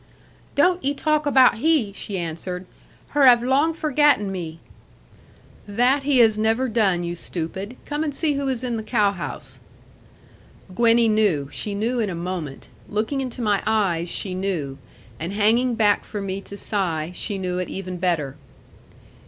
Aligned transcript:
'Don't 0.55 0.79
'ee 0.83 0.95
talk 0.95 1.27
about 1.27 1.59
He,' 1.59 1.93
she 1.93 2.17
answered; 2.17 2.65
'Her 3.09 3.27
have 3.27 3.43
long 3.43 3.71
forgatten 3.71 4.31
me.' 4.31 4.57
'That 5.67 6.01
He 6.01 6.17
has 6.17 6.39
never 6.39 6.67
done, 6.67 7.03
you 7.03 7.15
stupid. 7.15 7.77
Come, 7.85 8.03
and 8.03 8.15
see 8.15 8.33
who 8.33 8.47
is 8.47 8.63
in 8.63 8.77
the 8.77 8.81
cowhouse.' 8.83 9.59
Gwenny 10.73 11.07
knew; 11.07 11.49
she 11.51 11.75
knew 11.75 11.99
in 11.99 12.09
a 12.09 12.15
moment. 12.15 12.67
Looking 12.89 13.21
into 13.21 13.43
my 13.43 13.61
eyes, 13.67 14.09
she 14.09 14.33
knew; 14.33 14.79
and 15.19 15.33
hanging 15.33 15.75
back 15.75 16.03
from 16.03 16.25
me 16.25 16.41
to 16.45 16.57
sigh, 16.57 17.11
she 17.13 17.37
knew 17.37 17.59
it 17.59 17.69
even 17.69 17.97
better. 17.97 18.37